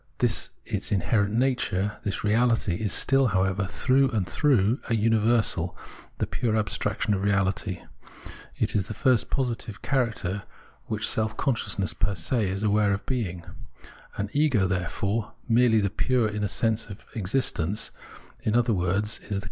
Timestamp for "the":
6.17-6.25, 8.87-8.95, 15.79-15.91, 19.29-19.39